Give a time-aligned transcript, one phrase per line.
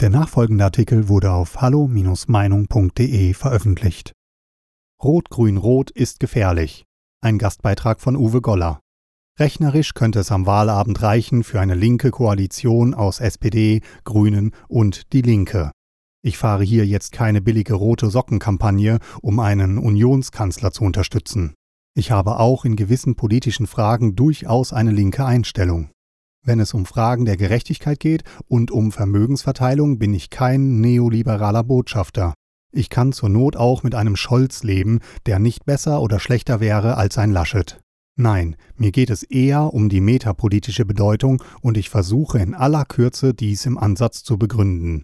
[0.00, 4.12] Der nachfolgende Artikel wurde auf hallo-meinung.de veröffentlicht.
[5.00, 6.84] Rot-Grün-Rot ist gefährlich.
[7.22, 8.80] Ein Gastbeitrag von Uwe Goller.
[9.38, 15.22] Rechnerisch könnte es am Wahlabend reichen für eine linke Koalition aus SPD, Grünen und Die
[15.22, 15.70] Linke.
[16.22, 21.54] Ich fahre hier jetzt keine billige rote Sockenkampagne, um einen Unionskanzler zu unterstützen.
[21.96, 25.90] Ich habe auch in gewissen politischen Fragen durchaus eine linke Einstellung.
[26.44, 32.34] Wenn es um Fragen der Gerechtigkeit geht und um Vermögensverteilung, bin ich kein neoliberaler Botschafter.
[32.70, 36.98] Ich kann zur Not auch mit einem Scholz leben, der nicht besser oder schlechter wäre
[36.98, 37.80] als ein Laschet.
[38.16, 43.32] Nein, mir geht es eher um die metapolitische Bedeutung und ich versuche in aller Kürze
[43.32, 45.02] dies im Ansatz zu begründen.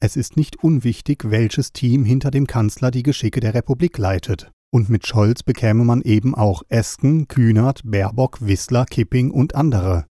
[0.00, 4.50] Es ist nicht unwichtig, welches Team hinter dem Kanzler die Geschicke der Republik leitet.
[4.70, 10.06] Und mit Scholz bekäme man eben auch Esken, Kühnert, Baerbock, Wissler, Kipping und andere.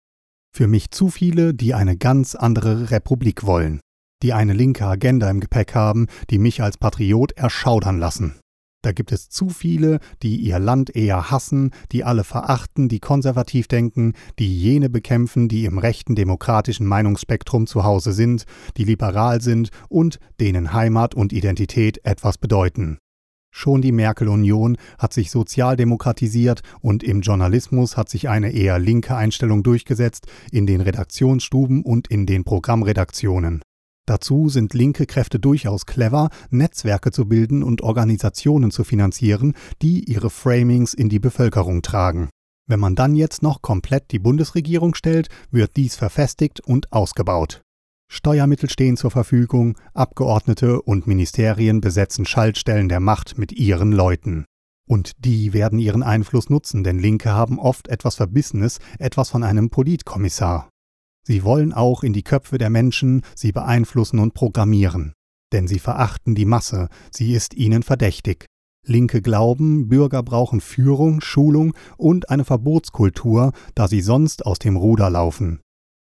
[0.57, 3.79] Für mich zu viele, die eine ganz andere Republik wollen,
[4.23, 8.39] die eine linke Agenda im Gepäck haben, die mich als Patriot erschaudern lassen.
[8.81, 13.67] Da gibt es zu viele, die ihr Land eher hassen, die alle verachten, die konservativ
[13.67, 18.45] denken, die jene bekämpfen, die im rechten demokratischen Meinungsspektrum zu Hause sind,
[18.77, 22.97] die liberal sind und denen Heimat und Identität etwas bedeuten.
[23.59, 29.63] Schon die Merkel-Union hat sich sozialdemokratisiert und im Journalismus hat sich eine eher linke Einstellung
[29.63, 33.63] durchgesetzt, in den Redaktionsstuben und in den Programmredaktionen.
[34.05, 40.29] Dazu sind linke Kräfte durchaus clever, Netzwerke zu bilden und Organisationen zu finanzieren, die ihre
[40.29, 42.29] Framings in die Bevölkerung tragen.
[42.67, 47.63] Wenn man dann jetzt noch komplett die Bundesregierung stellt, wird dies verfestigt und ausgebaut.
[48.09, 54.45] Steuermittel stehen zur Verfügung, Abgeordnete und Ministerien besetzen Schaltstellen der Macht mit ihren Leuten.
[54.87, 59.69] Und die werden ihren Einfluss nutzen, denn Linke haben oft etwas Verbissenes, etwas von einem
[59.69, 60.69] Politkommissar.
[61.27, 65.13] Sie wollen auch in die Köpfe der Menschen, sie beeinflussen und programmieren.
[65.51, 68.45] Denn sie verachten die Masse, sie ist ihnen verdächtig.
[68.85, 75.09] Linke glauben, Bürger brauchen Führung, Schulung und eine Verbotskultur, da sie sonst aus dem Ruder
[75.09, 75.59] laufen.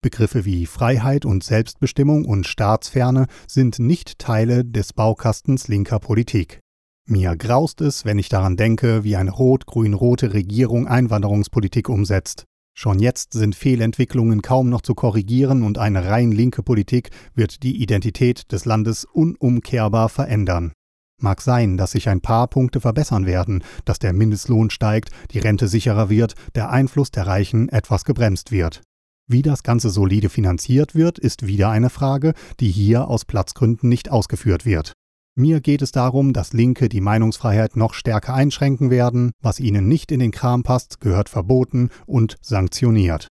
[0.01, 6.59] Begriffe wie Freiheit und Selbstbestimmung und Staatsferne sind nicht Teile des Baukastens linker Politik.
[7.07, 12.45] Mir graust es, wenn ich daran denke, wie eine rot-grün-rote Regierung Einwanderungspolitik umsetzt.
[12.77, 17.81] Schon jetzt sind Fehlentwicklungen kaum noch zu korrigieren und eine rein linke Politik wird die
[17.81, 20.73] Identität des Landes unumkehrbar verändern.
[21.21, 25.69] Mag sein, dass sich ein paar Punkte verbessern werden, dass der Mindestlohn steigt, die Rente
[25.69, 28.81] sicherer wird, der Einfluss der Reichen etwas gebremst wird.
[29.27, 34.11] Wie das Ganze solide finanziert wird, ist wieder eine Frage, die hier aus Platzgründen nicht
[34.11, 34.93] ausgeführt wird.
[35.35, 39.31] Mir geht es darum, dass Linke die Meinungsfreiheit noch stärker einschränken werden.
[39.41, 43.27] Was ihnen nicht in den Kram passt, gehört verboten und sanktioniert.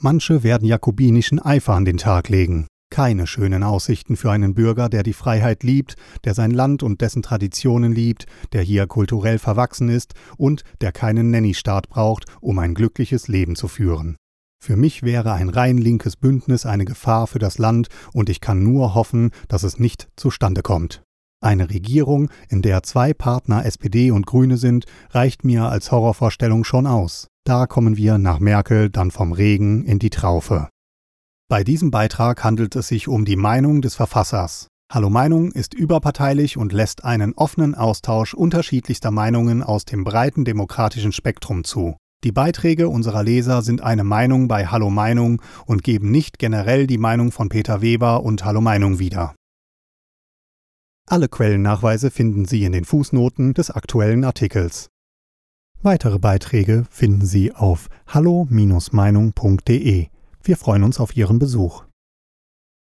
[0.00, 2.66] Manche werden jakobinischen Eifer an den Tag legen.
[2.90, 7.22] Keine schönen Aussichten für einen Bürger, der die Freiheit liebt, der sein Land und dessen
[7.22, 13.28] Traditionen liebt, der hier kulturell verwachsen ist und der keinen Nanny-Staat braucht, um ein glückliches
[13.28, 14.16] Leben zu führen.
[14.62, 18.62] Für mich wäre ein rein linkes Bündnis eine Gefahr für das Land und ich kann
[18.62, 21.02] nur hoffen, dass es nicht zustande kommt.
[21.40, 26.86] Eine Regierung, in der zwei Partner SPD und Grüne sind, reicht mir als Horrorvorstellung schon
[26.86, 27.28] aus.
[27.44, 30.68] Da kommen wir nach Merkel dann vom Regen in die Traufe.
[31.48, 34.66] Bei diesem Beitrag handelt es sich um die Meinung des Verfassers.
[34.90, 41.12] Hallo Meinung ist überparteilich und lässt einen offenen Austausch unterschiedlichster Meinungen aus dem breiten demokratischen
[41.12, 41.96] Spektrum zu.
[42.26, 46.98] Die Beiträge unserer Leser sind eine Meinung bei Hallo Meinung und geben nicht generell die
[46.98, 49.36] Meinung von Peter Weber und Hallo Meinung wieder.
[51.08, 54.88] Alle Quellennachweise finden Sie in den Fußnoten des aktuellen Artikels.
[55.82, 60.08] Weitere Beiträge finden Sie auf hallo-meinung.de.
[60.42, 61.85] Wir freuen uns auf Ihren Besuch.